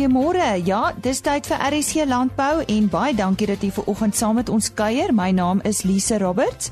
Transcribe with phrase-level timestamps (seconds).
[0.00, 0.64] goeiemôre.
[0.64, 4.48] Ja, dis tyd vir RSC Landbou en baie dankie dat jy ver oggend saam met
[4.48, 5.10] ons kuier.
[5.12, 6.70] My naam is Lise Roberts.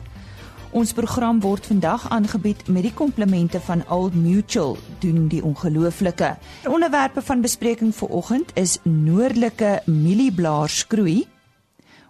[0.73, 6.31] Ons program word vandag aangebied met die komplemente van Old Mutual doen die ongelooflike.
[6.73, 11.27] Onderwerpe van bespreking vir oggend is noordelike mielieblaarskroei.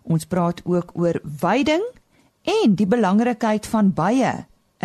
[0.06, 1.82] Ons praat ook oor veiding
[2.46, 4.36] en die belangrikheid van bye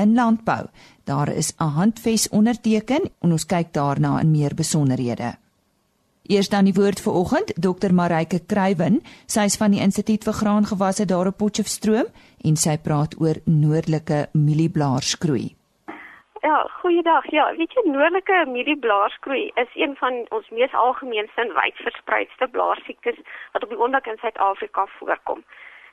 [0.02, 0.65] in landbou.
[1.05, 5.42] Daar is 'n handves onderteken en ons kyk daarna in meer besonderhede.
[6.23, 9.02] Eers dan die woord vir oggend, Dr Marike Kruiven.
[9.27, 12.08] Sy is van die Instituut vir Graangewasse daar op Potchefstroom
[12.48, 15.49] en sy praat oor noordelike mielieblaarskroei.
[16.48, 17.27] Ja, goeiedag.
[17.36, 23.20] Ja, weet jy noordelike mielieblaarskroei is een van ons mees algemeenste en wyd verspreidste blaarsiektes
[23.52, 25.44] wat op die oomblik in Suid-Afrika voorkom.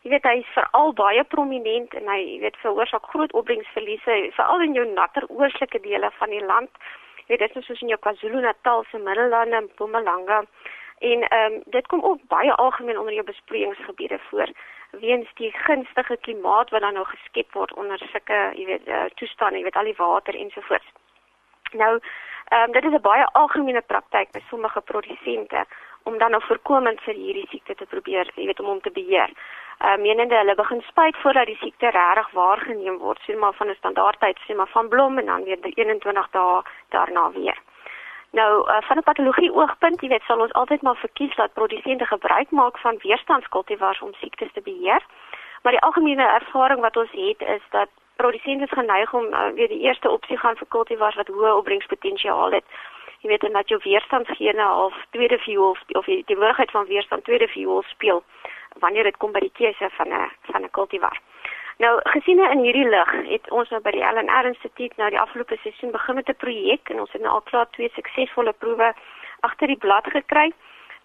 [0.07, 4.79] Jy weet hy is veral baie prominent en hy weet veroorsaak groot opbrengsverliese veral in
[4.79, 6.71] jou natter oostelike dele van die land
[7.31, 10.43] weet dit is soos in jou KwaZulu-Natal se Middellande en Mpumalanga.
[10.99, 14.51] En ehm um, dit kom ook baie algemeen onder jou besproeiingsgebiede voor
[14.91, 19.59] weens die gunstige klimaat wat dan nou geskep word onder sulke, jy weet, uh, toestande,
[19.59, 20.91] jy weet al die water ensovoorts.
[21.73, 21.93] Nou,
[22.49, 25.65] ehm um, dit is 'n baie algemene praktyk by sommige produsente
[26.03, 29.31] om dan nou voorkomend vir hierdie siekte te probeer, jy weet om hom te beheer
[29.85, 33.75] uh, menende hulle begin spuit voordat die siekte regtig waargeneem word, sien maar van 'n
[33.75, 37.59] standaardtyd, sien maar van blom en dan weer 21 dae daarna weer.
[38.31, 42.07] Nou, uh, van 'n patologie oogpunt, jy weet, sal ons altyd maar verkies dat produsente
[42.07, 45.03] gebruik maak van weerstandskultivars om siektes te beheer.
[45.63, 49.81] Maar die algemene ervaring wat ons het is dat produsente geneig om uh, weer die
[49.81, 52.65] eerste opsie gaan vir kultivars wat hoë opbrengspotensiaal het.
[53.21, 57.25] Jy weet, en dat jou weerstandsgene of tweede fuel of die, die moontlikheid van weerstand
[57.25, 58.23] tweede fuel speel
[58.79, 61.21] wanneer dit kom by die keuse van 'n van 'n kultivar.
[61.81, 65.57] Nou gesien in hierdie lig het ons nou by die LNR Instituut nou die afgelope
[65.63, 68.95] seisoen begin met 'n projek en ons het nou al klaar twee suksesvolle proewe
[69.41, 70.53] agter die blad gekry.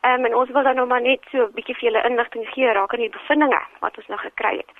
[0.01, 2.47] Ehm um, en ons wil dan nou maar net so 'n bietjie vir julle inligting
[2.47, 4.71] gee raak aan die bevindinge wat ons nou gekry het.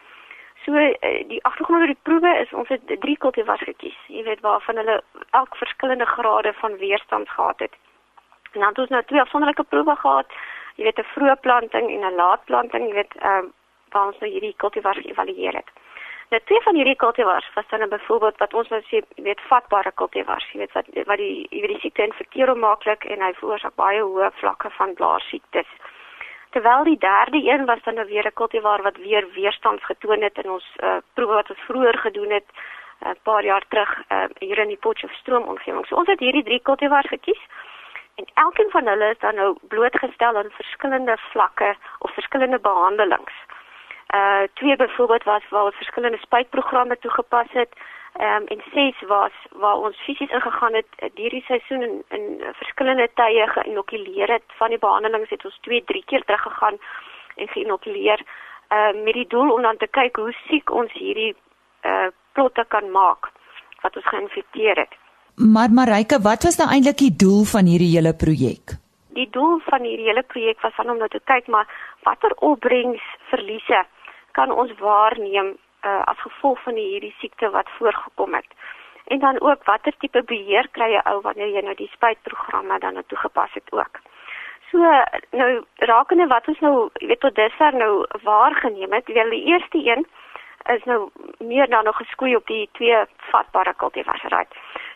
[0.66, 3.98] So eh, die agtergrond oor die proewe is ons het drie kultivars gekies.
[4.08, 7.74] Jy weet waarvan hulle elk verskillende grade van weerstand gehad het.
[8.54, 10.32] En dan het ons nou twee afsonderlike proewe gehad
[10.76, 13.52] jy weet 'n vroeë planting en 'n laat planting, jy weet ehm uh,
[13.92, 15.70] waar ons nou hierdie kultivars geëvalueer het.
[16.30, 20.52] Nou twee van hierdie kultivars was dan byvoorbeeld wat ons nou sê, weet vatbare kultivars,
[20.52, 24.02] jy weet wat wat die jy weet die siekte infekteer maklik en hy veroorsaak baie
[24.02, 25.70] hoë vlakke van blaarsiektes.
[26.56, 30.38] Terwyl die derde een was dan nou weer 'n kultivar wat weer weerstand getoon het
[30.38, 34.24] in ons uh, proewe wat ons vroeër gedoen het 'n uh, paar jaar terug uh,
[34.40, 35.86] hier in die Potchefstroom omgewing.
[35.86, 37.42] So ons het hierdie drie kultivars gekies
[38.16, 43.34] en elkeen van hulle is dan nou blootgestel aan verskillende vlakke of verskillende behandelings.
[44.16, 47.74] Uh twee byvoorbeeld was waar ons verskillende spuitprogramme toegepas het.
[48.16, 52.04] Ehm um, en ses was waar ons fisies ingegaan het uh, deur die seisoen in,
[52.10, 54.44] in verskillende tye geïnokuleer het.
[54.60, 56.78] Van die behandelings het ons 2, 3 keer teruggegaan
[57.36, 58.24] en geïnokuleer
[58.76, 61.34] uh met die doel om dan te kyk hoe siek ons hierdie
[61.84, 63.32] uh plotte kan maak
[63.82, 64.96] wat ons geïnfekteer het.
[65.36, 68.78] Maar Marike, wat was nou eintlik die doel van hierdie hele projek?
[69.20, 71.68] Die doel van hierdie hele projek was om nou te kyk maar
[72.08, 73.84] watter opbrengsverliese
[74.32, 78.48] kan ons waarneem uh, as gevolg van hierdie siekte wat voorgekom het.
[79.06, 82.94] En dan ook watter tipe beheer kry jy ou wanneer jy nou die spuitprogramme dan
[82.94, 84.00] nou toegepas het ook.
[84.72, 84.78] So
[85.32, 90.08] nou rakende wat ons nou weet tot dusver nou waargeneem het, wel die eerste een
[90.74, 94.56] is nou meer dan nog geskoei op die twee vatbare kultivars right.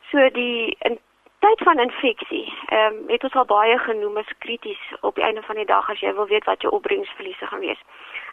[0.10, 0.98] So die in
[1.40, 5.42] tyd van infeksie, ehm um, het ons al baie genoem as krities op die einde
[5.42, 7.82] van die dag as jy wil weet wat jou opbrengsverliese gaan wees.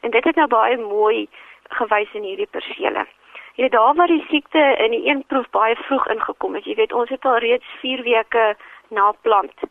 [0.00, 1.28] En dit het nou baie mooi
[1.68, 3.06] gewys in hierdie persele.
[3.56, 6.64] Jy weet daar waar die siekte in die een proef baie vroeg ingekom het.
[6.64, 8.56] Jy weet ons het al reeds 4 weke
[8.88, 9.68] na plant.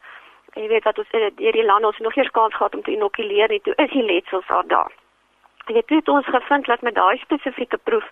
[0.55, 3.51] Jy weet wat ons in hierdie land ons nog eers kans gehad om te inokuleer
[3.51, 3.63] het.
[3.63, 4.91] Toe is die letsels al daar.
[5.65, 8.05] Jy het ons gevind dat met daai spesifieke proef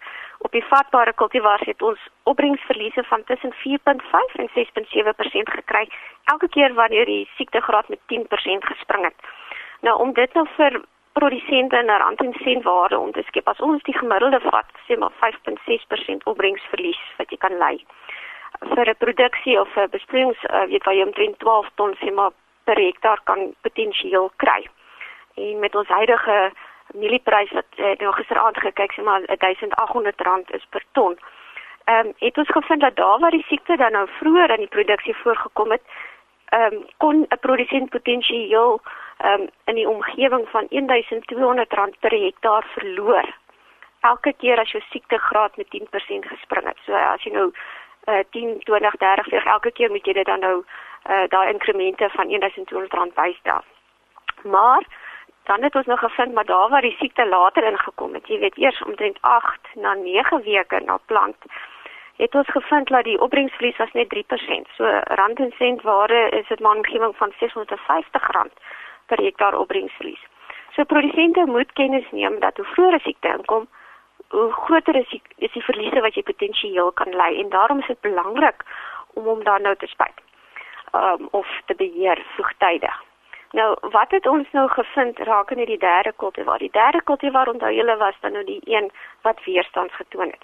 [0.45, 5.87] op die vatbare kultivars het ons opbrengsverliese van tussen 4.5 en 6.7% gekry
[6.23, 9.29] elke keer wanneer die siektegraad met 10% gespring het.
[9.81, 10.81] Nou om dit nou vir
[11.13, 14.69] produsente in 'n rand en sent waarde om te skep as ons die gemiddelde vat
[14.87, 17.85] sê maar 5.6% opbrengsverlies wat jy kan lei
[18.59, 22.31] vir 'n produksie of 'n besproeiings uh, weet waar jy omtrent 12 ton sê maar
[22.63, 24.67] per hektaar kan potensieel kry.
[25.35, 26.51] En met ons huidige
[26.93, 31.17] mielieprys wat uh, nou gisteraand gekyk sê maar R1800 is per ton.
[31.85, 34.75] Ehm um, het ons gevind dat daar waar die siekte dan nou vroeër in die
[34.75, 35.81] produksie voorgekom het,
[36.49, 42.65] ehm um, kon 'n produsent potensieel ehm um, in die omgewing van R1200 per hektaar
[42.75, 43.35] verloor.
[43.99, 46.79] Elke keer as jou siektegraad met 10% gespring het.
[46.85, 50.39] So as jy nou uh, 10, 20, 30 vir elke keer moet jy dit dan
[50.39, 50.57] nou
[51.03, 53.63] uh daai inkremente van R1200 bystel.
[54.43, 54.83] Maar
[55.43, 58.57] dan het ons nog gevind maar daar waar die siekte later ingekom het, jy weet
[58.57, 61.35] eers omtrent 8 na 9 weke na plant
[62.15, 64.69] het ons gevind dat die opbrengsverlies was net 3%.
[64.77, 68.21] So rand en sent ware is dit maar 'n omgewing van R650
[69.05, 70.23] per hektaar opbrengsverlies.
[70.75, 73.67] So produsente moet kennis neem dat hoe vroeër 'n siekte inkom,
[74.27, 77.87] hoe groter is die, is die verliese wat jy potensieel kan ly en daarom is
[77.87, 78.63] dit belangrik
[79.13, 80.21] om hom dan nou te spuit.
[80.91, 83.03] Um of te beheer vroegtydig.
[83.51, 86.57] Nou, wat het ons nou gevind rakende die derde kultivar?
[86.57, 88.91] Die derde kultivar onthou julle was dan nou die een
[89.21, 90.43] wat weerstand getoon het.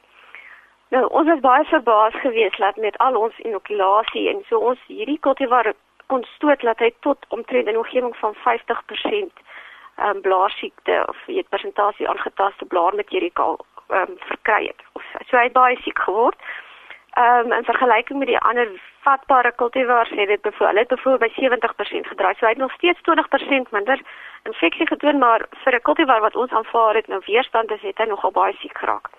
[0.89, 5.19] Nou, ons was baie verbaas geweest dat met al ons inokulasie en so ons hierdie
[5.19, 5.73] kultivar
[6.11, 9.33] kon stoot dat hy tot omtrent 'n omgewing van 50%
[9.95, 13.57] ehm um, blaarsiekte of weet persentasie aangetaste blaarmateriaal
[13.87, 14.81] ehm um, verkry het.
[14.93, 16.39] Of so hy baie siek geword.
[17.13, 18.67] Ehm um, in vergelyking met die ander
[19.01, 22.33] vatbare kultivars het dit bevoel het bevoel by 70% gedraai.
[22.35, 23.99] So hy het nog steeds 20% minder
[24.43, 28.05] infeksie getoon, maar vir 'n kultivar wat ons aanvaar het nou weerstand is, het hy
[28.05, 29.09] nogal baie siek geraak.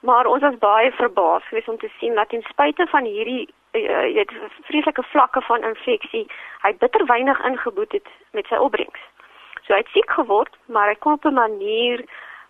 [0.00, 4.12] Maar ons was baie verbaas geweest om te sien dat ten spyte van hierdie jy
[4.14, 4.32] weet
[4.66, 6.26] vreeslike vlakke van infeksie,
[6.62, 9.00] hy bitter weinig ingeboet het met sy opbrengs.
[9.66, 12.04] So hy het siek geword, maar hy kon op 'n manier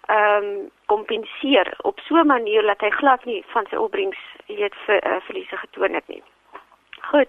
[0.08, 4.74] ehm um, kompenseer op so 'n manier dat hy glad nie van sy opbrengs weet
[4.86, 6.22] ver, uh, verliese getoon het nie.
[7.00, 7.28] Goed.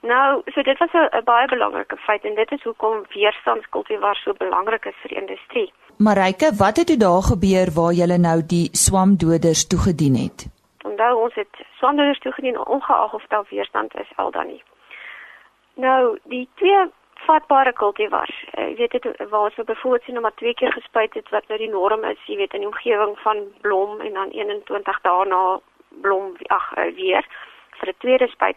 [0.00, 4.84] Nou, so dit was 'n baie belangrike feit en dit is hoekom weerstandskultivar so belangrik
[4.84, 5.72] is vir die industrie.
[5.98, 10.53] Marike, wat het toe daar gebeur waar jy nou die swamdoders toegedien het?
[10.84, 14.62] Onthou ons het swamdoders toegedien ongeag of daar weerstand is al dan nie.
[15.74, 16.84] Nou, die twee
[17.26, 21.14] vatbare kultivars, eh, jy weet dit waar ons bevoorbeeld sien om maar twee keer gespuit
[21.14, 24.30] het wat nou die norm is, jy weet in die omgewing van blom en dan
[24.30, 25.42] 21 dae na
[26.04, 27.26] blom ag eh, weer
[27.78, 28.56] vir 'n tweede spuit.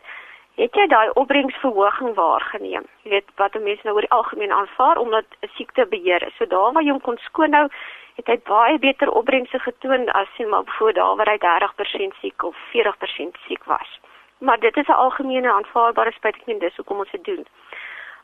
[0.58, 2.86] Het jy daai opbrengsverhoging waargeneem?
[3.06, 6.36] Jy weet wat 'n mens nou oor die algemeen aanvaar omdat 'n siekte beheer is.
[6.36, 7.68] So daar waar jy hom kon skoon hou,
[8.16, 12.44] het hy baie beter opbrengse getoon as sien maar voor daar waar hy 30% siek
[12.44, 14.00] of 40% siek was.
[14.38, 16.14] Maar dit is 'n algemene aanvaarbare
[16.46, 17.46] en dis hoekom ons dit doen.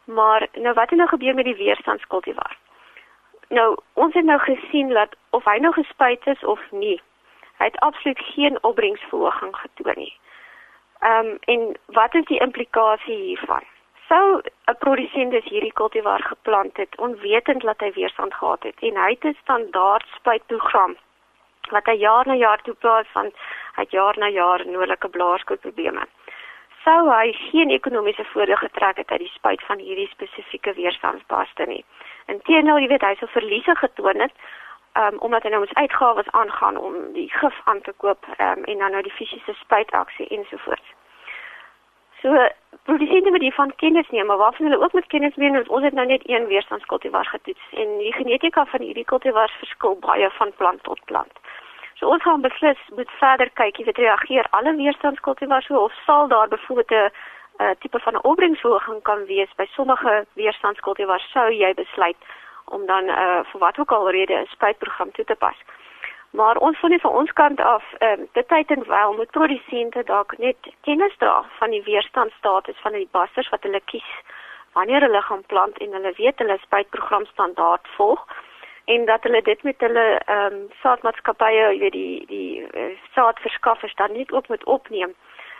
[0.03, 2.57] Maar nou wat het nou gebeur met die weerstandskultivar?
[3.49, 7.01] Nou, ons het nou gesien dat of hy nou gespuit is of nie,
[7.57, 10.17] hy het absoluut geen opbrengsverhoging getoon nie.
[11.03, 13.63] Ehm um, en wat is die implikasie hiervan?
[14.07, 14.41] Sou
[14.71, 19.09] 'n produsent dus hierdie kultivar geplant het onwetend dat hy weerstand gehad het en hy
[19.09, 20.95] het 'n standaard spuitprogram
[21.71, 23.31] wat hy jaar na jaar toepas van
[23.75, 26.05] hy jaar na jaar nodelike blaarskootprobleme.
[26.83, 31.85] Sou hy geen ekonomiese voordeel getrek het uit die spuit van hierdie spesifieke weerstandsbaste nie.
[32.25, 34.33] Inteendeel, jy weet hy sou verliese getoon het
[34.93, 38.77] um, omdat hy nou ons uitgawes aangaan om die gif aan te koop um, en
[38.77, 40.93] dan nou die fisiese spuitaksie ensovoorts.
[42.21, 42.47] So
[42.83, 45.93] produsente moet hiervan kennis neem, maar waarvan hulle ook moet kennis neem is ons het
[45.93, 50.83] nou net een weerstandskultivar getoets en die genetika van hierdie kultivars verskil baie van plant
[50.83, 51.39] tot plant.
[51.93, 56.27] So ons gaan beslis moet verder kyk, jy weet reageer alle weerstandskultivars so of sal
[56.27, 57.11] daar byvoorbeeld 'n
[57.63, 62.17] uh, tipe van 'n opbrengsverhoging kan wees by sommige weerstandskultivars sou jy besluit
[62.73, 65.59] om dan uh, vir wat ook al rede 'n spuitprogram toe te pas.
[66.39, 69.31] Maar ons voel nie van ons kant af, ehm um, dit tyd en wel moet
[69.31, 74.09] produsente dalk net kennis dra van die weerstandstatus van die basters wat hulle kies
[74.71, 78.25] wanneer hulle gaan plant en hulle weet hulle spuitprogram standaard volg
[78.85, 83.95] en dat hulle dit met hulle ehm um, saadmaatskappye, jy weet die die uh, saadverskaffers
[83.95, 85.13] dan net ook moet opneem.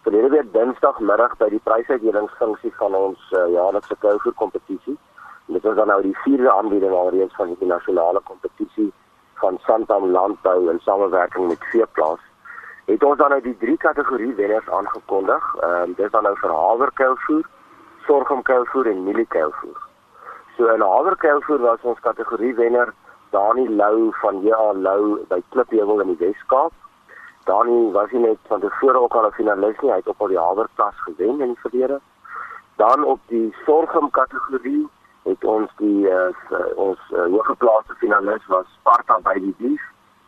[0.02, 4.98] Verlede week Dinsdagmiddag by die prysuitdelingsfunksie van ons uh, jaarlikse kouvoer kompetisie.
[5.46, 8.92] Dit was dan nou die vierde aanbieding alreeds van die nasionale kompetisie
[9.34, 12.22] van Santam Landbou in samewerking met Veeplaas.
[12.84, 15.54] Het ons dan nou die drie kategorie wenners aangekondig.
[15.60, 17.48] Ehm uh, dis dan nou vir haverkouvoer,
[18.06, 19.78] sorghumkouvoer en mieliekouvoer.
[20.56, 22.94] So in haverkouvoer was ons kategorie wenner
[23.36, 26.72] Dani Lou van JA Lou by Klipheuwel in die Wes-Kaap.
[27.44, 30.32] Dani was nie net van tevore ook al 'n finalis nie, hy het op al
[30.32, 32.00] die Hawerklas gewen in die verlede.
[32.76, 34.88] Dan op die sorghum kategorie
[35.24, 36.30] het ons die uh,
[36.76, 39.82] ons uh, hooggeplaaste finalis was Sparta by die Dief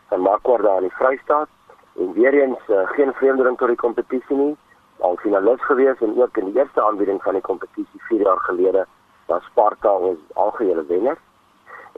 [0.09, 1.49] van Makwarda in die Vrystaat
[1.97, 4.57] en weer eens uh, geen vreemdeling tot die kompetisie nie
[4.99, 8.87] al finalis gewees en ook in die eerste aanbieding van die kompetisie 4 jaar gelede
[9.27, 11.19] was Sparta ons algehele wenner.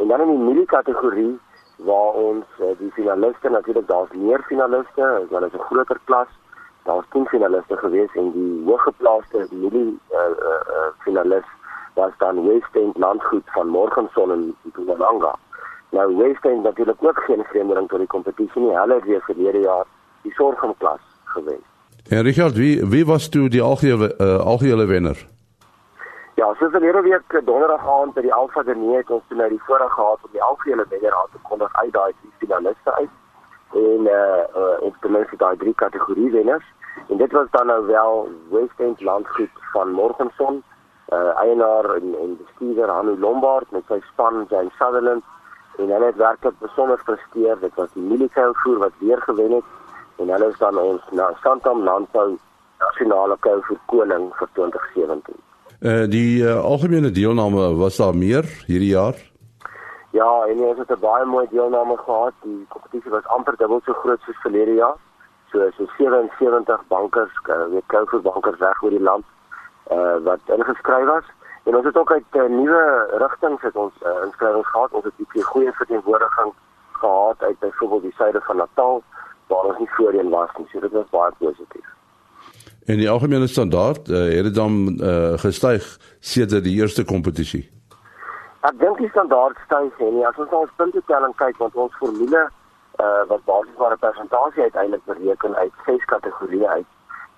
[0.00, 1.38] En dan in die milie kategorie
[1.76, 6.30] waar ons uh, die finaliste natuurlik daar's meer finaliste, dit is 'n groter klas.
[6.84, 11.48] Daar's 10 finaliste gewees en die hooggeplaaste milie uh, uh, uh, finalis
[11.94, 15.34] was dan West End Landgoed van Morgenson in Mpumalanga.
[15.90, 18.76] Nou West End natuurlik ook geen vreemdeling tot die kompetisie nie.
[18.76, 19.84] Hulle het weer verlede jaar
[20.22, 21.60] die sorgklas gewen.
[22.08, 25.26] En Richard, wie wie was toe die algehele uh, algehele wenner?
[26.40, 29.60] Ja, so verlede week eh, donderdag aand by die Alpha Dene het ons nou die
[29.66, 33.10] voorreg gehad om die algehele wenner aan te kondig uit daai drie finaliste uit.
[33.80, 36.70] En eh uh, uh, ons het mense daai drie kategorie wenners.
[37.08, 40.62] En dit was dan nou wel West End Landgoed van Morgenson,
[41.08, 45.24] eh uh, eienaar en, en bestuurder Hanu Lombard met sy span James Sutherland
[45.76, 47.60] en hulle het werklik besonder presteer.
[47.60, 49.68] Dit was die Milikou voer wat weer gewen het
[50.16, 52.38] en hulle is dan ons na Santam Landbou
[52.78, 55.49] nasionale kou vir koning vir 2017.
[55.80, 59.14] Eh uh, die uh, algemene deelname was daar meer hierdie jaar?
[60.10, 62.32] Ja, en ons het 'n baie mooi deelname gehad.
[62.42, 64.96] Die kompetisie was amper dubbel so groot soos verlede jaar.
[65.50, 69.24] So so 77 bankers, uh, weet kou vir bankers reg oor die land
[69.86, 71.24] eh uh, wat ingeskryf was.
[71.64, 74.92] En ons het ook uit uh, nuwe rigtings het ons uh, inskrywings gehad.
[74.92, 76.52] Ons het 'n goeie verteenwoordiging
[76.92, 79.02] gehad uit byvoorbeeld die suide van Natal
[79.46, 80.68] waar ons nie voorheen was nie.
[80.72, 81.99] So dit was baie positief.
[82.86, 87.70] En die algemene standaard uh, het dit dan uh, gestyg sedert die eerste kompetisie.
[88.60, 92.42] Ek dink die standaard styg en as ons ons punte telling kyk want ons formule
[93.00, 96.90] uh, wat basies maar 'n persentasie uiteindelik bereken uit ses kategorieë uit.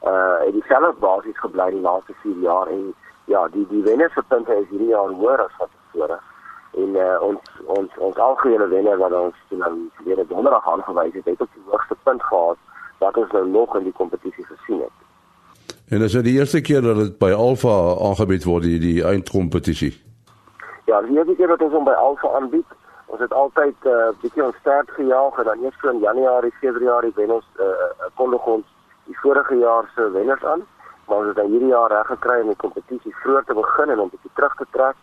[0.03, 2.95] Uh het dieselfde basis gebly die laaste 4 jaar en
[3.25, 6.19] ja, die die wenners se punte is hierdie jaar hoër as wat tevore
[6.73, 9.73] en uh, ons ons ons algehele wenner wat ons nou
[10.05, 12.59] weer donderdag aangewys het, het ook die hoogste punt gehad
[12.99, 14.97] wat ons nou nog in die kompetisie gesien het.
[15.93, 19.91] En dis nou die eerste keer dat dit by Alfa aangebied word die, die eindkompetisie.
[20.89, 22.71] Ja, die eerste keer dat ons hom by Alfa aanbied.
[23.13, 26.53] Ons het altyd 'n uh, bietjie ons stert gejaag en dan eers so in Januarie,
[26.61, 28.65] Februarie wen ons uh, kondig ons
[29.05, 30.63] die vorige jaar se wenners aan.
[31.07, 34.01] Maar ons het dan hierdie jaar reg gekry om die kompetisie vroeg te begin en
[34.01, 34.97] om bietjie terug te trek.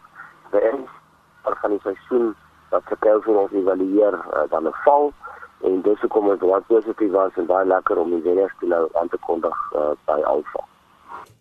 [0.49, 2.33] By ons van die seisoen
[2.69, 5.13] dat vertel vir ons evalueer uh, dan 'n val
[5.61, 8.89] en dis hoekom ons baie positief was en baie lekker om die wenners te nou
[8.93, 10.65] aan te kondig uh, by Alfa.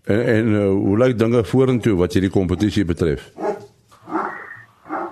[0.05, 3.31] En, en uh, hoe lyk dinge vorentoe wat hierdie kompetisie betref?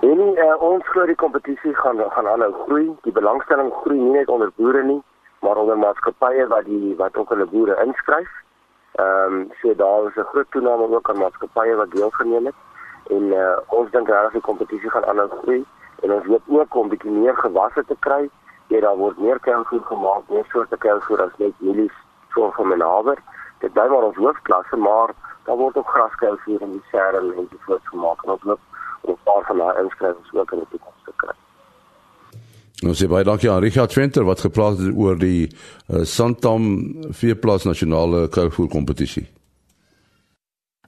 [0.01, 2.87] En uh, ons glo die kompetisie gaan gaan aanhou groei.
[3.03, 5.01] Die belangstelling groei nie net onder boere nie,
[5.41, 8.29] maar onder maatskappye wat die wat ook hulle boere inskryf.
[8.97, 12.55] Ehm um, so daar is 'n groot toename ook aan maatskappye wat deelgeneem het
[13.09, 15.61] en uh, ons dink regtig die kompetisie gaan aanhou groei
[16.03, 18.29] en ons hoop ook om bietjie meer gewasse te kry.
[18.67, 21.93] Ja, daar word meer kuilvoer gemaak, meer soorte kuilvoer as net mielies
[22.33, 23.21] so van menaber.
[23.63, 25.13] Dit bly maar ons hoofklasse, maar
[25.45, 28.59] daar word ook graskuilvoer en die serre en die voet gemaak en ons hoop
[29.01, 31.35] om 'n paar van daai inskrywings ook in die toekoms te kry.
[32.89, 37.63] Ons sê baie dankie aan Richard Venter wat gepraat het oor die uh, Santam vierplaas
[37.63, 39.27] nasionale kuilvoer kompetisie.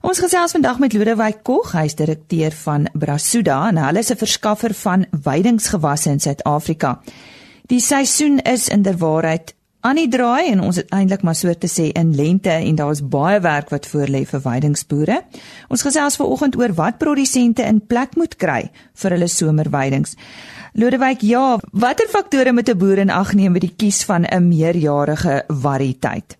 [0.00, 4.16] Ons gesels vandag met Lodewyk Kog, hy is direkteur van Brasuda en hulle is 'n
[4.16, 7.00] verskaffer van weidingsgewasse in Suid-Afrika.
[7.66, 11.88] Die seisoen is inderwaarheid aan die draai en ons het eintlik maar so te sê
[11.96, 15.20] in lente en daar's baie werk wat voorlê vir weidingsboere.
[15.72, 18.62] Ons gesels vanoggend oor wat produsente in plek moet kry
[19.02, 20.16] vir hulle somerweidings.
[20.74, 24.48] Lodewyk, ja, watter faktore moet 'n boer in ag neem by die kies van 'n
[24.48, 26.36] meerjarige variëteit?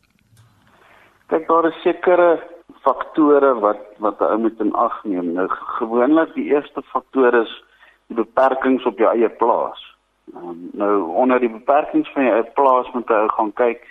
[1.29, 2.41] Kyk, daar is sekere
[2.83, 5.33] faktore wat wat 'n ou moet in ag neem.
[5.33, 7.65] Nou gewoonlik die eerste faktor is
[8.09, 9.90] die beperkings op jou eie plaas.
[10.35, 13.83] Um, nou onder die beperkings van eie plaas moet jy gaan kyk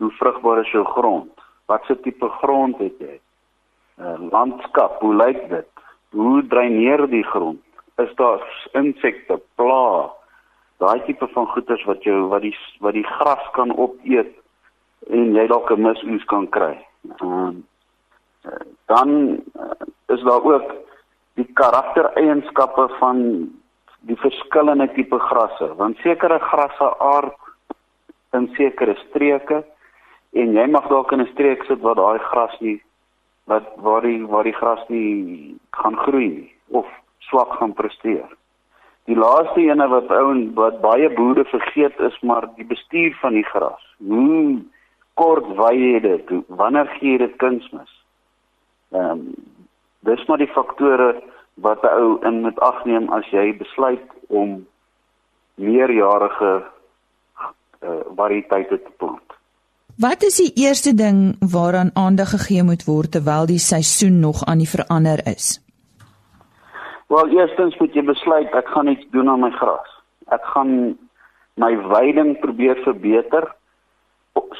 [0.00, 1.32] hoe vrugbaar is jou grond?
[1.66, 3.16] Wat se tipe grond het jy?
[4.00, 5.68] Uh, landskap, hoe lyk dit?
[6.16, 7.60] Hoe dreineer die grond?
[8.00, 10.10] Is daar insekte, pla?
[10.80, 14.32] Daai tipe van goeters wat jou wat die wat die gras kan opeet
[15.10, 16.78] en jy dalk 'n misoes kan kry.
[17.20, 17.66] Um,
[18.86, 19.10] dan
[19.60, 20.72] uh, is daar ook
[21.34, 23.18] die karaktereienskappe van
[24.08, 27.36] die verskillende tipe grasse want sekere grasse aard
[28.32, 29.64] in sekere streke
[30.32, 32.80] en jy mag dalk in 'n streek sit waar daai gras nie
[33.50, 36.86] wat waar die waar die gras nie gaan groei nie of
[37.18, 38.28] swak gaan presteer.
[39.04, 43.32] Die laaste ene wat ou en wat baie boere vergeet is maar die bestuur van
[43.38, 43.82] die gras.
[43.98, 44.62] Hoe
[45.14, 46.30] kort wy jy dit?
[46.46, 47.92] Wanneer gee jy dit kunsmis?
[48.92, 49.24] Ehm um,
[50.00, 51.10] dis maar die faktore
[51.60, 54.66] wat 'n ou in moet agneem as jy besluit om
[55.54, 56.64] meerjarige
[57.80, 59.28] uh, variëteite te plant.
[60.00, 64.58] Wat is die eerste ding waaraan aandag gegee moet word terwyl die seisoen nog aan
[64.58, 65.60] die verander is?
[67.06, 69.90] Wel, eerstens moet jy besluit ek gaan iets doen aan my gras.
[70.30, 70.96] Ek gaan
[71.54, 73.50] my weiding probeer verbeter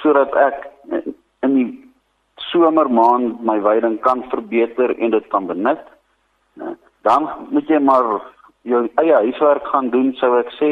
[0.02, 0.66] sodat ek
[1.46, 1.68] in die
[2.50, 5.82] somermaand my weiding kan verbeter en dit kan benut.
[7.02, 8.20] Dan moet jy maar
[8.62, 10.70] jou eie huiswerk gaan doen, sou ek sê.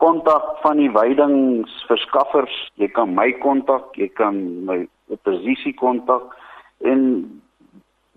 [0.00, 6.32] Kontak van die weidingsverskaffers, jy kan my kontak, jy kan my oppositie kontak
[6.80, 7.02] en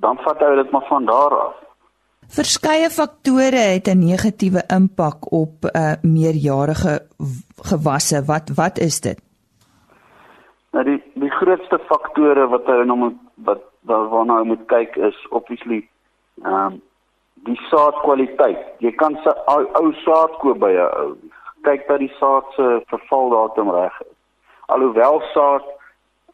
[0.03, 1.59] dan vat jy dit maar van daar af.
[2.31, 6.93] Verskeie faktore het 'n negatiewe impak op 'n uh, meerjarige
[7.69, 8.23] gewasse.
[8.25, 9.19] Wat wat is dit?
[10.71, 15.27] Nou die die grootste faktore wat hy nou moet wat waarna hy moet kyk is
[15.29, 15.89] obviously
[16.43, 16.81] ehm um,
[17.47, 18.65] die saadkwaliteit.
[18.83, 21.15] Jy kan se ou, saad koop by 'n ou.
[21.67, 24.15] Kyk dat die saad se vervaldatum reg is.
[24.67, 25.65] Alhoewel saad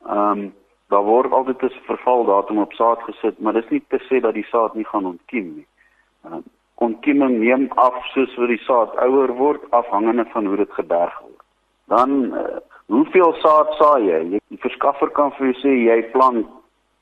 [0.06, 0.54] ehm um,
[0.90, 4.48] daar word altyd 'n vervaldatum op saad gesit, maar dis nie te sê dat die
[4.52, 5.68] saad nie gaan ontkiem nie.
[6.26, 6.44] Ehm um,
[6.76, 11.44] ontkieming neem af soos wat die saad ouer word afhangende van hoe dit geberg word.
[11.86, 14.40] Dan uh, hoeveel saad saai jy?
[14.48, 16.48] Die verskaffer kan vir jou sê jy plant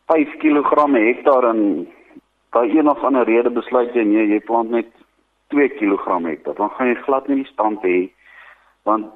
[0.08, 1.62] 5 kg hektaar en
[2.52, 4.90] by een of ander rede besluit jy nee, jy plant net
[5.54, 6.56] 2 kg hektaar.
[6.56, 7.98] Dan gaan jy glad nie die stand hê
[8.88, 9.12] want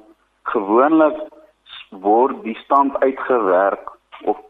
[0.52, 1.18] gewoonlik
[2.04, 3.92] word die stand uitgewerk
[4.24, 4.40] op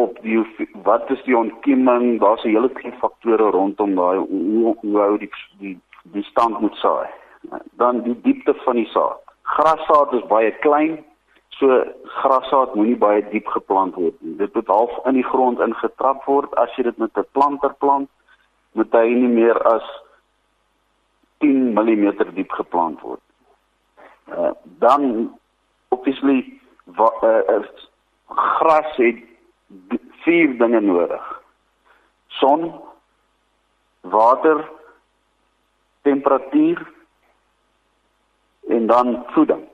[0.00, 0.40] op die
[0.84, 2.20] wat is die ontkieming?
[2.20, 6.74] Daar's 'n hele klomp faktore rondom daai hoe hoe hou die die die stand moet
[6.74, 7.08] saai.
[7.76, 9.20] Dan die diepte van die saad.
[9.42, 11.04] Grassaad is baie klein
[11.62, 11.78] so
[12.20, 16.56] grassaad moenie baie diep geplant word nie dit moet half in die grond ingetrap word
[16.62, 18.10] as jy dit met 'n planter plant
[18.78, 19.86] moet hy nie meer as
[21.46, 23.22] 10 mm diep geplant word
[24.34, 24.52] uh,
[24.82, 25.30] dan
[25.94, 26.40] obviously
[26.98, 27.62] wat uh,
[28.34, 29.22] gras het
[30.24, 31.42] vier dinge nodig.
[32.38, 32.80] Son,
[34.00, 34.70] water,
[36.02, 36.92] temperatuur
[38.68, 39.68] en dan voeding.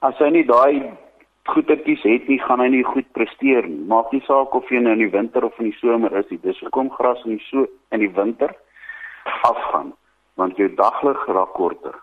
[0.00, 0.96] As hy nie daai
[1.50, 3.82] goedertjies het nie, gaan hy nie goed presteer nie.
[3.90, 6.40] Maak nie saak of jy nou in die winter of in die somer is nie.
[6.44, 8.54] Dis hoekom gras in so in die winter
[9.44, 9.92] afgaan,
[10.40, 11.98] want jou daglig raak korter.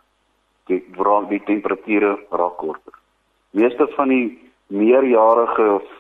[0.70, 2.94] Die vraag die temperature raak korter.
[3.58, 4.28] Meeste van die
[4.68, 5.96] meerjarige of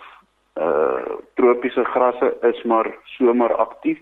[0.57, 3.99] uh tropiese grasse is maar somer aktief.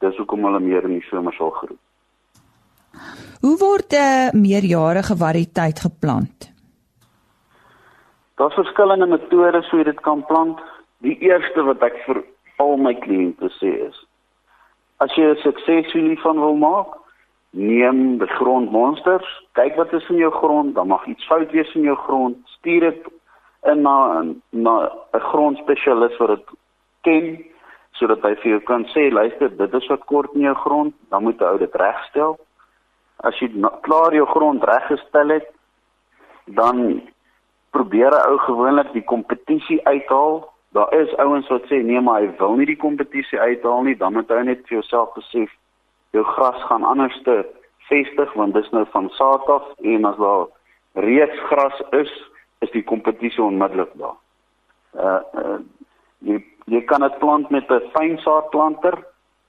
[0.00, 1.76] Dis hoekom hulle meer in die somer sal groei.
[3.40, 6.49] Hoe word 'n uh, meerjarige variëteit geplant?
[8.40, 10.60] Daar's verskillende metodes hoe jy dit kan plant.
[11.04, 12.22] Die eerste wat ek vir
[12.62, 13.98] al my kliënte sê is:
[15.04, 16.94] As jy sukses hiervan wil maak,
[17.52, 21.84] neem die grondmonsters, kyk wat is in jou grond, dan mag iets fout wees in
[21.84, 23.10] jou grond, stuur dit
[23.68, 24.74] in na na
[25.12, 26.46] 'n grondspesialis wat dit
[27.00, 27.44] ken
[27.92, 31.22] sodat hy vir jou kan sê luister dit is wat kort in jou grond dan
[31.22, 32.38] moet jy dit regstel
[33.28, 33.48] as jy
[33.82, 35.48] klaar jou grond reggestel het
[36.46, 37.02] dan
[37.70, 42.30] probeer 'n ou gewoonlik die kompetisie uithaal daar is ouens wat sê nee maar hy
[42.38, 45.50] wil nie die kompetisie uithaal nie dan moet jy net vir jouself besef
[46.10, 47.46] jou gras gaan anderste
[47.90, 50.46] vestig want dis nou van saad af en as daar
[50.94, 52.12] reeds gras is
[52.60, 54.16] is die kompetisie onmiddellik daar.
[54.94, 55.58] Uh, uh
[56.20, 56.36] jy
[56.68, 58.98] jy kan dit plant met 'n fynsaadplanter.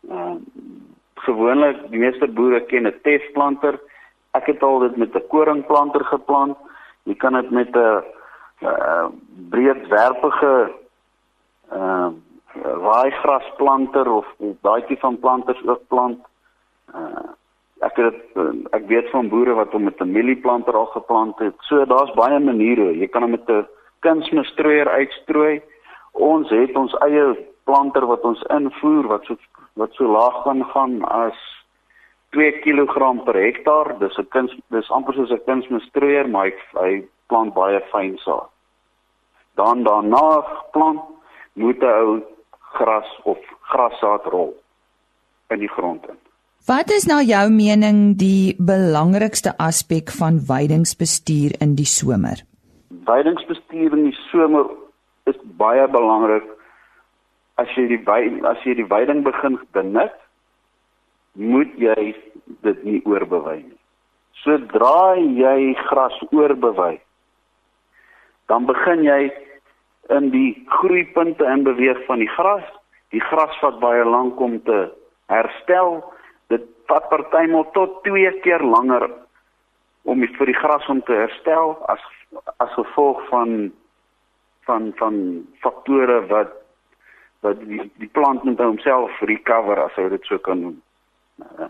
[0.09, 0.35] Uh
[1.21, 3.79] gewoonlik die meeste boere ken 'n tefplanter.
[4.33, 6.57] Ek het al dit met 'n koringplanter geplant.
[7.03, 8.03] Jy kan dit met 'n
[8.61, 9.07] uh
[9.49, 10.71] breedwerpige
[11.73, 12.09] uh
[12.53, 14.25] raaigrasplanter of
[14.61, 16.19] daai tipe van planters ook plant.
[16.93, 17.29] Uh
[17.81, 18.19] ek het
[18.77, 21.55] ek weet van boere wat hom met 'n mielieplanter al geplant het.
[21.59, 22.97] So daar's baie maniere.
[22.97, 23.67] Jy kan hom met 'n
[23.99, 25.61] kunsmisstrooier uitstrooi.
[26.11, 29.35] Ons het ons eie planter wat ons invoer wat so
[29.73, 31.37] wat so laag kan gaan as
[32.31, 33.99] 2 kg per hektaar.
[33.99, 38.49] Dis 'n kuns dis amper soos 'n kunsmisstrooier, maar hy, hy plant baie fyn saad.
[39.55, 41.01] Dan daarna plant
[41.53, 42.21] moet 'n ou
[42.77, 44.53] gras of grassaad rol
[45.49, 46.17] in die grond in.
[46.67, 52.43] Wat is nou jou mening die belangrikste aspek van weidingsbestuur in die somer?
[53.09, 54.69] Weidingsbestuur in die somer
[55.25, 56.45] is baie belangrik.
[57.57, 58.01] As jy die
[58.45, 60.13] as jy die weiding begin benut,
[61.39, 62.13] moet jy
[62.65, 63.79] dit nie oorbewei nie.
[64.41, 66.97] Sodra jy gras oorbewei,
[68.49, 69.21] dan begin jy
[70.11, 72.65] in die groeipunte in beweeg van die gras.
[73.11, 74.87] Die gras vat baie lank om te
[75.31, 76.01] herstel
[76.91, 79.07] vat partymal tot 2 keer langer
[80.11, 82.03] om vir die gras om te herstel as
[82.63, 83.71] as gevolg van
[84.67, 85.15] van van
[85.63, 86.51] faktore wat
[87.45, 90.77] wat die die plant moet homself recover as hy dit so kan doen.
[91.41, 91.69] Uh,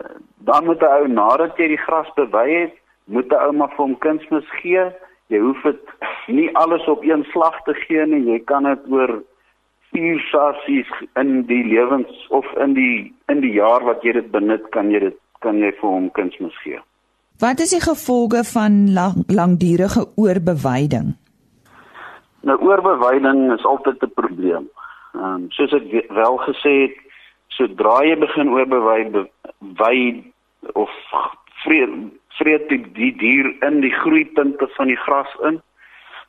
[0.00, 0.16] uh,
[0.48, 3.98] dan moet hy nadat jy die gras bewy het, moet jy ou maar vir hom
[4.04, 4.86] kunsmis gee.
[5.32, 5.92] Jy hoef dit
[6.28, 8.24] nie alles op een slag te gee nie.
[8.32, 9.22] Jy kan dit oor
[9.92, 10.88] vier sessies
[11.20, 15.00] in die lewens of in die in die jaar wat jy dit benut, kan jy
[15.08, 16.80] dit kan jy vir hom kunsmis gee.
[17.42, 21.16] Wat is die gevolge van lang, langdurige oorbewyding?
[22.46, 24.68] Nou oorbewyding is altyd 'n probleem.
[25.14, 26.96] Ehm um, soos ek wel gesê het,
[27.56, 29.26] sodra jy begin oorbewy
[29.80, 29.96] wy
[30.78, 30.92] of
[31.64, 31.94] vreet
[32.38, 35.60] vreet die, die dier in die groeipunte van die gras in.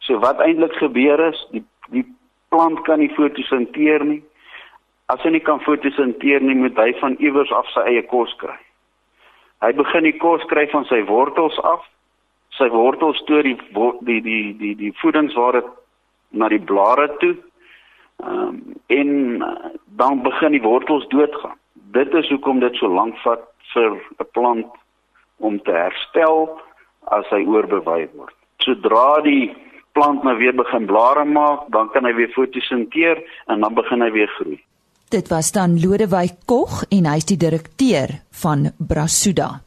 [0.03, 2.03] So wat eintlik gebeur is, die die
[2.51, 4.19] plant kan nie fotosinteer nie.
[5.11, 8.55] As hy nie kan fotosinteer nie, moet hy van iewers af sy eie kos kry.
[9.63, 11.85] Hy begin die kos kry van sy wortels af.
[12.57, 13.55] Sy wortels stoor die
[14.07, 15.63] die die die die voedingsware
[16.35, 17.35] na die blare toe
[18.23, 19.09] Ehm um, en
[19.41, 19.49] uh,
[19.97, 21.57] dan begin die wortels doodgaan.
[21.73, 24.71] Dit is hoekom dit so lank vat vir 'n plant
[25.37, 26.49] om te herstel
[27.11, 28.35] as hy oorbewy word.
[28.57, 29.55] Sodra die
[29.91, 34.11] plant nou weer begin blare maak, dan kan hy weer fotosinteer en dan begin hy
[34.11, 34.59] weer groei.
[35.09, 39.61] Dit was dan Lodewyk Kog en hy's die direkteur van Brasuda.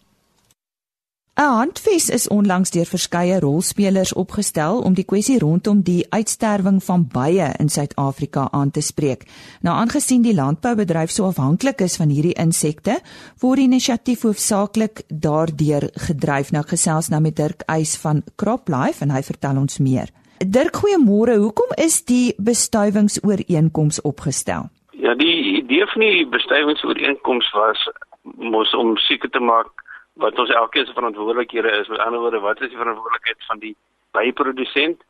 [1.37, 7.05] 'n Handves is onlangs deur verskeie rolspelers opgestel om die kwessie rondom die uitsterwing van
[7.13, 9.27] bye in Suid-Afrika aan te spreek.
[9.61, 12.97] Nou aangesien die landboubedryf so afhanklik is van hierdie insekte,
[13.41, 16.53] word die inisiatief hoofsaaklik daardeur gedryf.
[16.57, 20.09] Nou gesels nou met Dirk Eis van CropLife en hy vertel ons meer.
[20.39, 21.37] Dirk, goeiemôre.
[21.37, 24.71] Hoekom is die bestuivingsooreenkoms opgestel?
[24.91, 27.91] Ja, die idee van die bestuivingsooreenkoms was
[28.23, 29.85] mos om seker te maak
[30.17, 31.89] wat ons elkeen se verantwoordelikhede is.
[31.89, 33.77] Met ander woorde, wat is die verantwoordelikheid van die
[34.11, 35.05] byprodusent?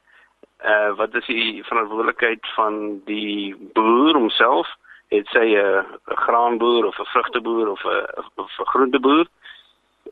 [0.56, 4.68] Eh uh, wat is die verantwoordelikheid van die boer homself?
[5.08, 8.06] Het sy 'n graanboer of 'n vrugteboer of 'n
[8.42, 9.26] 'n groenteboer?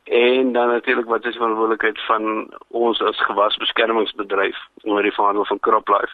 [0.03, 5.59] En dan natuurlik wat is die verantwoordelikheid van ons as gewasbeskermingsbedryf oor die verhandel van
[5.59, 6.13] CropLife?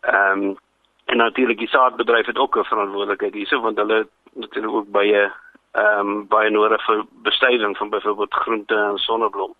[0.00, 0.58] Ehm um,
[1.04, 5.32] en natuurlik die saadbedryf het ook 'n verantwoordelikheid hierso want hulle natuurlik ook 'n
[5.72, 9.54] ehm um, baie nodig vir bestuiving van byvoorbeeld groente en sonneblom.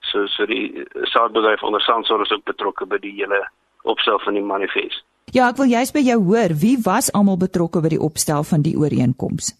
[0.00, 3.48] So so die saadbedryf onder Sandsor is ook betrokke by die hele
[3.82, 5.04] opstel van die manifest.
[5.32, 8.62] Ja, ek wil juist by jou hoor, wie was almal betrokke by die opstel van
[8.62, 9.54] die ooreenkoms?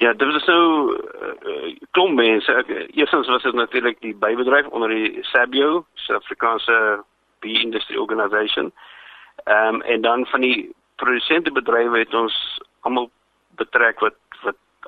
[0.00, 2.64] Ja, dit was so uh, klomp mense.
[2.96, 6.76] Eerstens was dit natuurlik die bybedryf onder die SABIO, Suid-Afrikaanse
[7.40, 8.72] Bee Industry Organisation.
[9.44, 12.34] Ehm um, en dan van die produsentebedrywe het ons
[12.80, 13.10] almal
[13.56, 14.16] betrek wat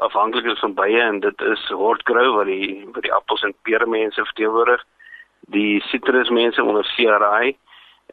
[0.03, 3.87] afhanklik is van bye en dit is Hortgrow wat die wat die appels en pere
[3.87, 4.83] mense verteenwoordig.
[5.55, 7.57] Die sitrusmense onder CRI,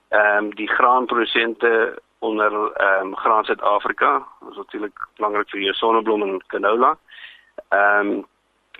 [0.10, 6.26] ehm um, die graanprodusente onder ehm um, Graan Suid-Afrika, wat natuurlik belangrik vir jou sonneblom
[6.28, 6.98] en canola.
[7.70, 8.26] Ehm um,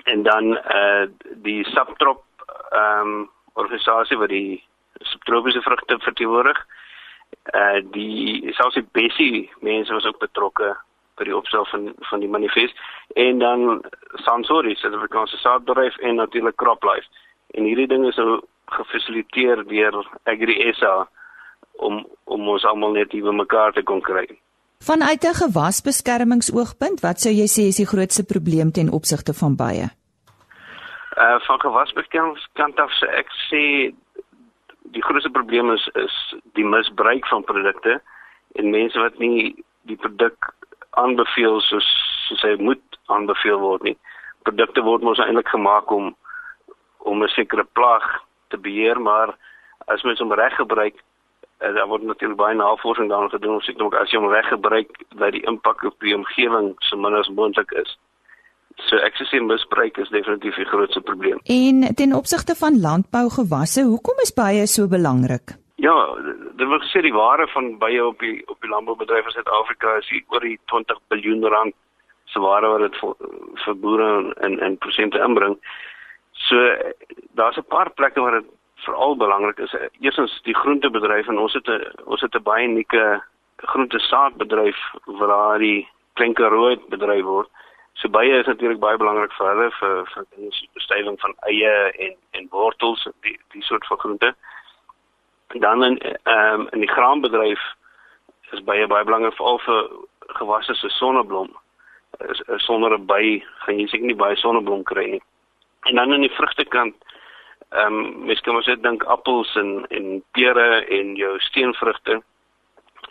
[0.04, 1.08] en dan eh uh,
[1.44, 2.24] die Subtrop
[2.70, 6.66] ehm um, organisasie wat die subtropiese vrugte verteenwoordig.
[7.44, 10.78] Eh uh, die selfs die Bessie mense was ook betrokke
[11.20, 12.80] by die opstel van van die manifest
[13.16, 13.84] en dan
[14.26, 17.08] Sansori Suid-Afrikaanse saadbedryf en natuurlik CropLife.
[17.58, 18.42] En hierdie ding is nou
[18.78, 21.08] gefasiliteer deur AgriSA
[21.88, 24.28] om om ons almal net hier bymekaar te kon kry.
[24.86, 29.88] Vanuit 'n gewasbeskermingsoogpunt, wat sou jy sê is die grootste probleem ten opsigte van baie?
[31.18, 33.64] Uh van gewasbeskermingskant af sê ek sê
[34.96, 36.16] die grootste probleem is is
[36.54, 38.02] die misbruik van produkte
[38.56, 40.54] en mense wat nie die produk
[40.92, 41.88] aanbeveel soos
[42.28, 43.98] soos hy moet aanbeveel word nie.
[44.48, 46.16] Produkte word mos eintlik gemaak om
[47.10, 48.06] om 'n sekere plaag
[48.50, 49.38] te beheer, maar
[49.88, 50.96] as mens hom reg gebruik,
[51.62, 54.92] uh, daar word natuurlik baie navorsing daaroor gedoen om seker as jy hom reg gebruik
[55.16, 57.98] dat die impak op die omgewing so min as moontlik is.
[58.88, 61.40] So ek sê misbruik is definitief die grootste probleem.
[61.44, 65.58] En ten opsigte van landbougewasse, hoekom is baie so belangrik?
[65.80, 65.96] Ja,
[66.60, 70.10] dit wil sê die waarde van bye op die op die landboubedryf in Suid-Afrika is
[70.28, 71.76] oor die 20 miljard rand
[72.34, 73.14] se waarde wat dit vir,
[73.64, 74.10] vir boere
[74.48, 75.56] en en prosente inbring.
[76.48, 76.56] So
[77.40, 78.50] daar's 'n paar plekke waar dit
[78.84, 79.76] veral belangrik is.
[80.00, 83.24] Eerstens die groentebedryf en ons het 'n ons het 'n baie unieke
[83.56, 87.50] groentesaadbedryf waar die klinkerrooi bedryf word.
[87.94, 92.16] So bye is natuurlik baie belangrik vir hulle vir vir die bestuiving van eie en
[92.32, 94.36] en wortels die die soort van groente
[95.58, 97.60] dan in ehm um, in die graanbedryf
[98.52, 99.90] is baie baie belangrik veral vir
[100.38, 101.50] gewasse so sonneblom.
[102.30, 105.22] Is, is sonder 'n by gaan jy seker nie baie sonneblom kry nie.
[105.82, 106.96] En dan aan die vrugtekant
[107.70, 112.22] ehm um, mens kan mos net dink appels en en pere en jou steenvrugte.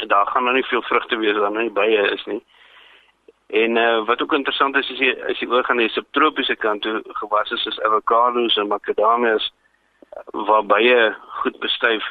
[0.06, 2.42] Daar gaan nou nie veel vrugte wees dan nie baie is nie.
[3.48, 6.56] En uh, wat ook interessant is is jy as jy oor gaan na die subtropiese
[6.56, 9.52] kant toe gewasse soos avokado's en makadamias
[10.24, 12.04] waar baie goed bestuif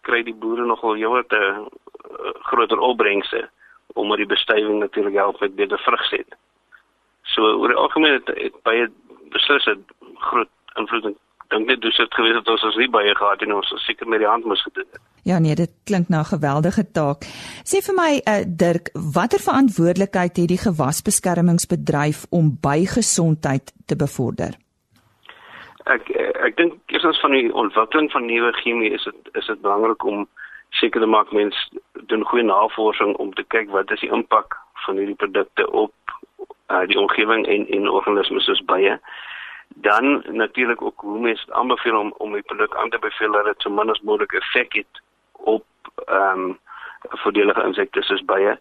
[0.00, 3.48] kry die boere nogal heelwat 'n uh, groter opbrengste
[3.94, 6.36] omdat die bestuiving natuurlik help met beter vrugset.
[7.22, 8.90] So oor die algemeen het, het baie
[9.30, 11.16] beslis 'n groot invloed
[11.48, 14.22] dink net dis dit gewees het ons as nie baie gehad en ons seker met
[14.22, 15.00] die hand moes gedoen het.
[15.26, 17.24] Ja nee, dit klink na 'n geweldige taak.
[17.64, 24.65] Sê vir my uh, Dirk, watter verantwoordelikheid het die gewasbeskermingsbedryf om bygesondheid te bevorder?
[25.86, 30.04] Ek ek dink eerstens van die ontwikkeling van nuwe chemie is dit is dit belangrik
[30.04, 30.26] om
[30.70, 34.98] seker te maak mense doen goeie navorsing om te kyk wat is die impak van
[34.98, 35.94] hierdie produkte op
[36.70, 38.98] uh, die omgewing en en organismes soos bye.
[39.86, 43.62] Dan natuurlik ook hoe mense aanbeveel om om die produk aan te beveel dat dit
[43.62, 45.02] so min as moontlik effek het
[45.54, 45.64] op
[46.06, 46.58] ehm um,
[47.22, 48.58] voordelige insekte soos bye.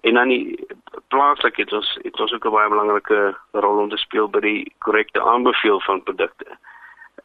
[0.00, 0.66] En dan die
[1.08, 4.72] plaaslik het ons het ons ook 'n baie belangrike rol om te speel by die
[4.78, 6.46] korrekte aanbeveel van produkte.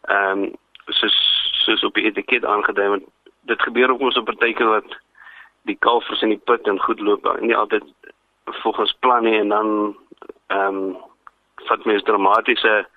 [0.01, 0.55] Ehm um,
[0.86, 1.17] soos
[1.65, 3.03] soos op die etiket aangedui word
[3.49, 4.97] dit gebeur ook mos op partykeer wat
[5.69, 7.84] die kalvers in die put en goed loop nie altyd
[8.63, 9.69] volgens plan nie en dan
[10.47, 10.97] ehm um,
[11.69, 12.88] vat mens dramatiese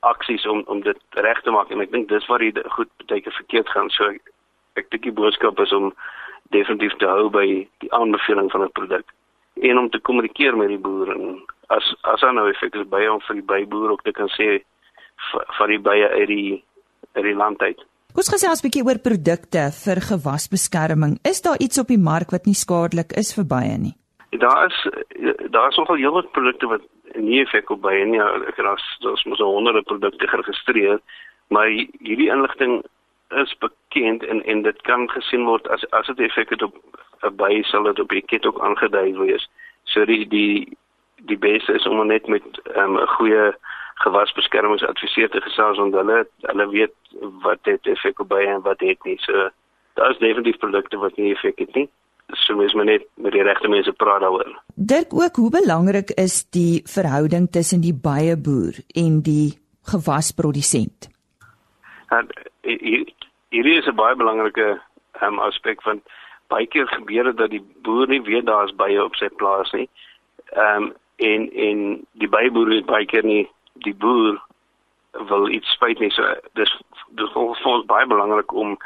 [0.00, 3.32] aksies om om dit reg te maak en ek dink dis waar die goed partykeer
[3.40, 4.32] verkeerd gaan so ek,
[4.74, 5.92] ek dink die boodskap is om
[6.54, 7.46] definitief te hou by
[7.84, 9.06] die aanbeveling van 'n produk
[9.60, 13.12] en om te kommunikeer met die boere en as as dan nou effek is baie
[13.12, 14.62] om vir die byboer ook te kan sê
[15.58, 16.64] van die bye uit die
[17.14, 17.84] uit die land uit
[18.16, 21.18] Ons gesels 'n bietjie oor produkte vir gewasbeskerming.
[21.22, 23.94] Is daar iets op die mark wat nie skadelik is vir bye nie?
[24.30, 24.78] Daar is
[25.50, 26.82] daar is nogal heelwat produkte wat
[27.14, 28.20] nie effek op bye nie.
[28.20, 31.00] Ek het daar's daar's mos honderde produkte geregistreer,
[31.48, 32.82] maar hierdie inligting
[33.28, 36.74] is bekend en en dit kan gesien word as as dit effek het op
[37.22, 39.48] 'n bye sal dit op die kit ook aangedui wees.
[39.84, 40.76] So die die
[41.16, 42.42] die beste is om net met
[42.74, 43.54] ehm, 'n um, goeie
[43.94, 46.94] gewasbeskermingsadviseur te gesels want hulle hulle weet
[47.42, 49.18] wat dit effek op by en wat dit nie.
[49.18, 49.50] So
[49.94, 51.88] daar is definitief produkte wat nie effek het nie.
[52.32, 54.62] So mens moet net met die regte mense praat daaroor.
[54.74, 61.17] Dirk ook hoe belangrik is die verhouding tussen die baie boer en die gewasprodusent?
[62.10, 64.80] Hierdie is 'n baie belangrike
[65.22, 66.02] um, aspek van
[66.48, 69.88] baie keer gebeur dit dat die boer nie weet daar's baie op sy plaas nie.
[70.52, 73.50] Ehm um, en en die byboer weet baie keer nie
[73.84, 74.38] die boer
[75.28, 76.10] wil iets spyt nie.
[76.10, 76.72] So dis
[77.18, 78.76] dis vir ons baie belangrik om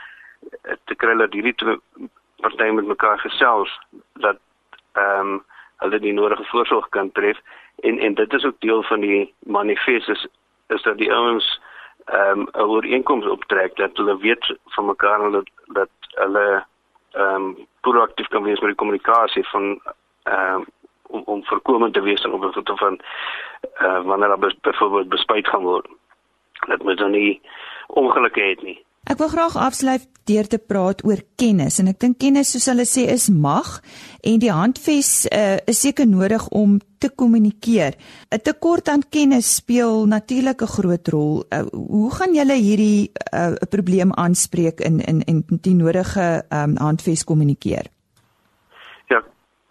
[0.62, 1.78] eh, te kry dat hierdie twee
[2.42, 3.70] partye met mekaar gesels
[4.14, 4.38] dat
[4.92, 5.44] ehm um,
[5.82, 7.38] hulle die nodige voorsorg kan tref
[7.82, 10.26] en en dit is ook deel van die manifest is,
[10.68, 11.61] is dat die ouens
[12.05, 16.65] ehm um, 'n ooreenkoms optrek dat hulle weet van mekaar dat dat hulle
[17.12, 19.81] ehm um, proaktief kan wees met die kommunikasie van
[20.23, 20.65] ehm um,
[21.07, 23.01] om om voorkomend te wees op 'n foto van
[23.61, 25.88] eh uh, wanneer daar byvoorbeeld bespuit gaan word.
[26.67, 27.41] Dat moet dan nie
[27.87, 28.85] ongelukke het nie.
[29.03, 32.87] Ek wil graag afsluit deur te praat oor kennis en ek dink kennis soos hulle
[32.87, 33.81] sê is mag
[34.23, 37.93] en die handves uh, is seker nodig om te kommunikeer.
[38.31, 41.45] 'n Tekort aan kennis speel natuurlik 'n groot rol.
[41.51, 47.25] Uh, hoe gaan julle hierdie uh, probleem aanspreek in in en die nodige um, handves
[47.25, 47.91] kommunikeer?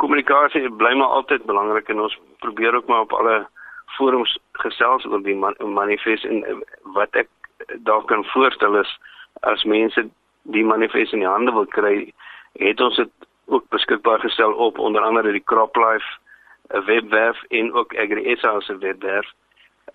[0.01, 3.37] kommunikasie bly maar altyd belangrik en ons probeer ook maar op alle
[3.97, 6.57] forums gesels oor die man, manifest en eh,
[6.97, 7.29] wat ek
[7.85, 8.91] daar kan voorstel is
[9.53, 10.07] as mense
[10.55, 11.95] die manifest in die hande wil kry,
[12.57, 16.17] het ons dit ook beskikbaar gestel op onder andere die CropLife
[16.71, 19.31] eh, webwerf en ook AgriSA se webwerf.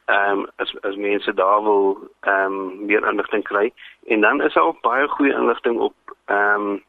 [0.04, 3.72] Ehm um, as as mense daar wil ehm um, meer inligting kry
[4.06, 6.82] en dan is daar ook baie goeie inligting op ehm um,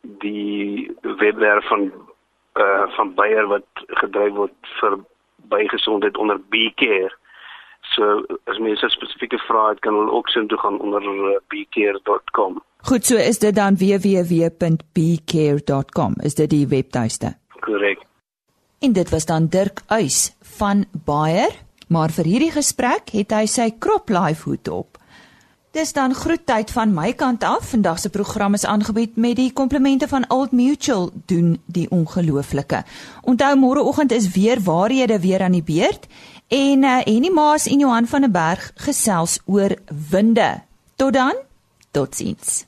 [0.00, 1.92] die webwerf van
[2.54, 4.98] uh van Bayer wat gedryf word vir
[5.48, 7.16] bygesondheid onder BeCare.
[7.94, 12.62] So as mense spesifieke vrae het, kan hulle ook sien toe gaan onder uh, becare.com.
[12.90, 16.12] Goed, so is dit dan www.becare.com.
[16.22, 17.36] Is dit die webtuiste?
[17.60, 18.07] Korrek.
[18.78, 21.50] En dit was dan Dirk Uys van Bayer,
[21.88, 25.00] maar vir hierdie gesprek het hy sy Crop Life hoed op.
[25.74, 27.72] Dis dan groettyd van my kant af.
[27.72, 32.84] Vandag se program is aangebied met die komplimente van Old Mutual doen die ongelooflike.
[33.22, 36.06] Onthou môreoggend is weer waarhede weer aan die beurt
[36.48, 39.74] en uh, Henny Maas en Johan van der Berg gesels oor
[40.10, 40.62] winde.
[40.96, 41.34] Tot dan.
[41.90, 42.67] Totsiens.